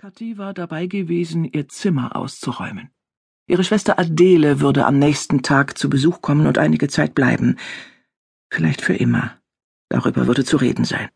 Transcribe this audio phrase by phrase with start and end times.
[0.00, 2.88] Kathi war dabei gewesen, ihr Zimmer auszuräumen.
[3.46, 7.58] Ihre Schwester Adele würde am nächsten Tag zu Besuch kommen und einige Zeit bleiben.
[8.50, 9.36] Vielleicht für immer.
[9.90, 11.10] Darüber würde zu reden sein.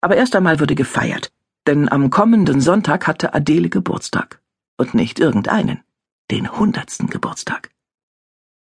[0.00, 1.34] Aber erst einmal würde gefeiert,
[1.66, 4.40] denn am kommenden Sonntag hatte Adele Geburtstag.
[4.78, 5.82] Und nicht irgendeinen,
[6.30, 7.68] den hundertsten Geburtstag.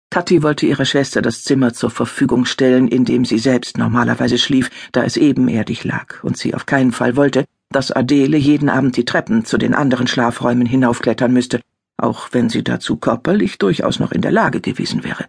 [0.09, 4.71] Kathi wollte ihrer Schwester das Zimmer zur Verfügung stellen, in dem sie selbst normalerweise schlief,
[4.93, 9.05] da es ebenerdig lag, und sie auf keinen Fall wollte, dass Adele jeden Abend die
[9.05, 11.61] Treppen zu den anderen Schlafräumen hinaufklettern müsste,
[11.97, 15.25] auch wenn sie dazu körperlich durchaus noch in der Lage gewesen wäre.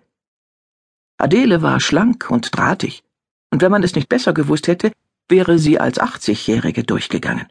[1.19, 3.03] Adele war schlank und drahtig,
[3.51, 4.93] und wenn man es nicht besser gewusst hätte,
[5.29, 7.49] wäre sie als Achtzigjährige durchgegangen.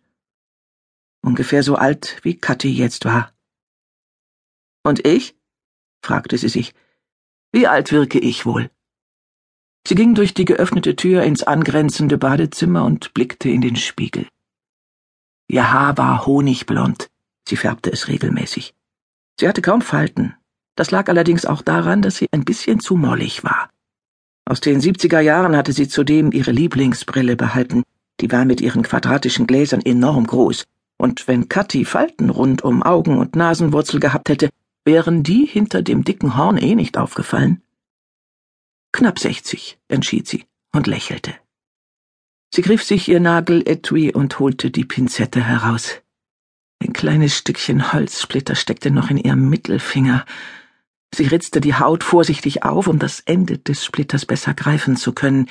[1.21, 3.33] Ungefähr so alt, wie Kathi jetzt war.
[4.83, 5.35] Und ich?
[6.01, 6.73] fragte sie sich.
[7.51, 8.69] Wie alt wirke ich wohl?
[9.85, 14.27] Sie ging durch die geöffnete Tür ins angrenzende Badezimmer und blickte in den Spiegel.
[15.49, 17.09] Ihr Haar war honigblond,
[17.47, 18.75] sie färbte es regelmäßig.
[19.39, 20.35] Sie hatte kaum Falten.
[20.75, 23.69] Das lag allerdings auch daran, dass sie ein bisschen zu mollig war.
[24.45, 27.83] Aus den siebziger Jahren hatte sie zudem ihre Lieblingsbrille behalten,
[28.19, 30.65] die war mit ihren quadratischen Gläsern enorm groß,
[30.97, 34.49] und wenn Kathi Falten rund um Augen und Nasenwurzel gehabt hätte,
[34.83, 37.61] wären die hinter dem dicken Horn eh nicht aufgefallen.
[38.91, 41.33] Knapp sechzig, entschied sie und lächelte.
[42.53, 46.01] Sie griff sich ihr Nageletui und holte die Pinzette heraus.
[46.81, 50.25] Ein kleines Stückchen Holzsplitter steckte noch in ihrem Mittelfinger.
[51.13, 55.49] Sie ritzte die Haut vorsichtig auf, um das Ende des Splitters besser greifen zu können.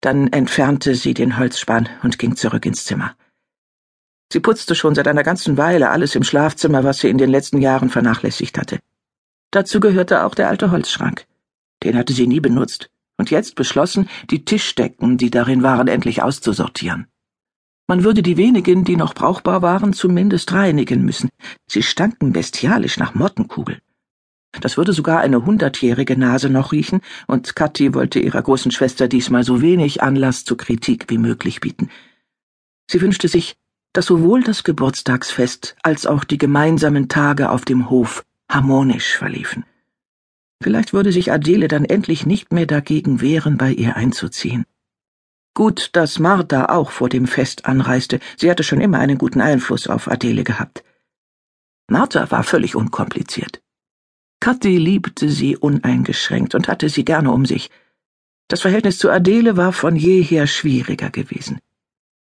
[0.00, 3.14] Dann entfernte sie den Holzspann und ging zurück ins Zimmer.
[4.32, 7.60] Sie putzte schon seit einer ganzen Weile alles im Schlafzimmer, was sie in den letzten
[7.60, 8.78] Jahren vernachlässigt hatte.
[9.50, 11.26] Dazu gehörte auch der alte Holzschrank.
[11.82, 12.90] Den hatte sie nie benutzt
[13.20, 17.06] und jetzt beschlossen, die Tischdecken, die darin waren, endlich auszusortieren.
[17.86, 21.28] Man würde die wenigen, die noch brauchbar waren, zumindest reinigen müssen.
[21.68, 23.80] Sie stanken bestialisch nach Mottenkugel.
[24.60, 29.44] Das würde sogar eine hundertjährige Nase noch riechen, und Kathi wollte ihrer großen Schwester diesmal
[29.44, 31.90] so wenig Anlass zur Kritik wie möglich bieten.
[32.90, 33.56] Sie wünschte sich,
[33.92, 39.64] dass sowohl das Geburtstagsfest als auch die gemeinsamen Tage auf dem Hof harmonisch verliefen.
[40.62, 44.66] Vielleicht würde sich Adele dann endlich nicht mehr dagegen wehren, bei ihr einzuziehen.
[45.54, 49.86] Gut, dass Martha auch vor dem Fest anreiste, sie hatte schon immer einen guten Einfluss
[49.86, 50.84] auf Adele gehabt.
[51.88, 53.62] Martha war völlig unkompliziert.
[54.38, 57.70] Kathi liebte sie uneingeschränkt und hatte sie gerne um sich.
[58.48, 61.58] Das Verhältnis zu Adele war von jeher schwieriger gewesen.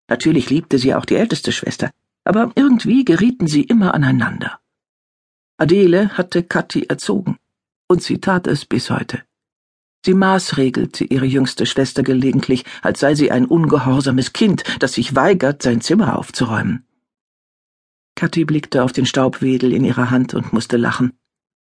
[0.09, 1.91] Natürlich liebte sie auch die älteste Schwester,
[2.23, 4.59] aber irgendwie gerieten sie immer aneinander.
[5.57, 7.37] Adele hatte Kathi erzogen
[7.87, 9.23] und sie tat es bis heute.
[10.05, 15.61] Sie maßregelte ihre jüngste Schwester gelegentlich, als sei sie ein ungehorsames Kind, das sich weigert,
[15.63, 16.85] sein Zimmer aufzuräumen.
[18.15, 21.13] Kathi blickte auf den Staubwedel in ihrer Hand und musste lachen.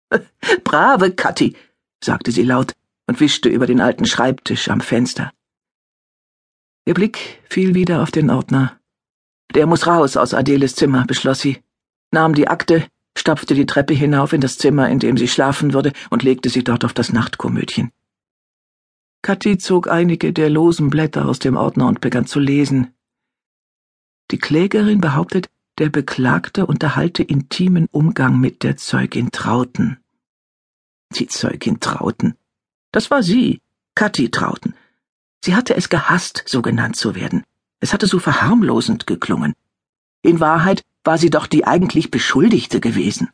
[0.64, 1.56] Brave Kathi,
[2.04, 2.74] sagte sie laut
[3.08, 5.32] und wischte über den alten Schreibtisch am Fenster.
[6.86, 8.80] Ihr Blick fiel wieder auf den Ordner.
[9.56, 11.64] Der muss raus aus Adeles Zimmer, beschloss sie,
[12.12, 12.88] nahm die Akte,
[13.24, 16.62] stapfte die Treppe hinauf in das Zimmer, in dem sie schlafen würde, und legte sie
[16.62, 17.90] dort auf das Nachtkomödchen.
[19.22, 22.94] Kathi zog einige der losen Blätter aus dem Ordner und begann zu lesen.
[24.32, 30.00] Die Klägerin behauptet, der Beklagte unterhalte intimen Umgang mit der Zeugin Trauten.
[31.16, 32.36] Die Zeugin Trauten.
[32.92, 33.62] Das war sie,
[33.96, 34.76] Kathi Trauten.
[35.46, 37.46] Sie hatte es gehasst, so genannt zu werden.
[37.80, 39.54] Es hatte so verharmlosend geklungen.
[40.24, 43.30] In Wahrheit war sie doch die eigentlich Beschuldigte gewesen.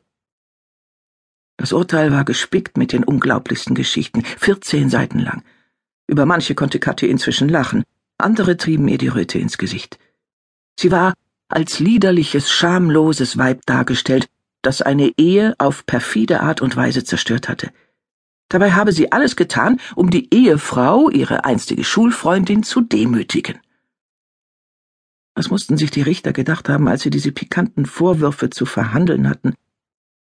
[1.57, 5.43] Das Urteil war gespickt mit den unglaublichsten Geschichten, vierzehn Seiten lang.
[6.07, 7.83] Über manche konnte Kathi inzwischen lachen,
[8.17, 9.99] andere trieben ihr die Röte ins Gesicht.
[10.79, 11.13] Sie war
[11.49, 14.29] als liederliches, schamloses Weib dargestellt,
[14.61, 17.71] das eine Ehe auf perfide Art und Weise zerstört hatte.
[18.49, 23.59] Dabei habe sie alles getan, um die Ehefrau, ihre einstige Schulfreundin, zu demütigen.
[25.39, 29.53] Was mussten sich die Richter gedacht haben, als sie diese pikanten Vorwürfe zu verhandeln hatten?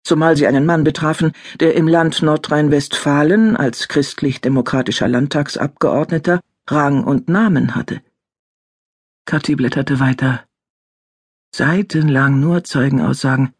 [0.04, 7.76] Zumal sie einen Mann betrafen, der im Land Nordrhein-Westfalen als christlich-demokratischer Landtagsabgeordneter Rang und Namen
[7.76, 8.02] hatte.
[9.26, 10.46] Kathi blätterte weiter.
[11.56, 13.54] Seitenlang nur Zeugenaussagen.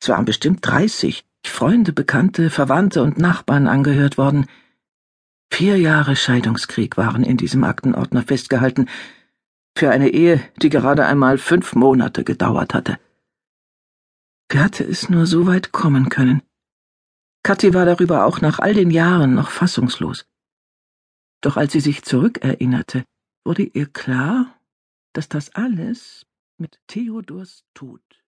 [0.00, 4.46] Es waren bestimmt dreißig, Freunde, Bekannte, Verwandte und Nachbarn angehört worden.
[5.50, 8.86] Vier Jahre Scheidungskrieg waren in diesem Aktenordner festgehalten,
[9.78, 12.98] für eine Ehe, die gerade einmal fünf Monate gedauert hatte.
[14.50, 16.42] Wie hatte es nur so weit kommen können?
[17.44, 20.26] Kathi war darüber auch nach all den Jahren noch fassungslos.
[21.40, 23.04] Doch als sie sich zurückerinnerte,
[23.44, 24.58] wurde ihr klar,
[25.12, 26.26] dass das alles
[26.56, 28.02] mit Theodors Tod